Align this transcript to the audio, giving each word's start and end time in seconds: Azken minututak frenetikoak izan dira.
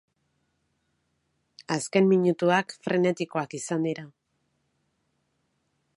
Azken 1.75 2.09
minututak 2.13 2.75
frenetikoak 2.87 3.57
izan 3.61 3.89
dira. 3.89 4.07